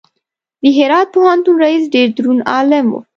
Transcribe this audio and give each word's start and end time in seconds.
د 0.61 0.63
هرات 0.77 1.07
پوهنتون 1.15 1.55
رئیس 1.65 1.83
ډېر 1.95 2.07
دروند 2.17 2.41
عالم 2.53 2.85
و. 2.91 2.95